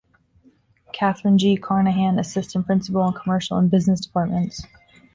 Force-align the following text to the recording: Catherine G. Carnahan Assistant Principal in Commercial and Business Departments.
Catherine 0.93 1.37
G. 1.37 1.57
Carnahan 1.57 2.17
Assistant 2.17 2.65
Principal 2.65 3.05
in 3.09 3.13
Commercial 3.13 3.57
and 3.57 3.69
Business 3.69 4.01
Departments. 4.03 4.65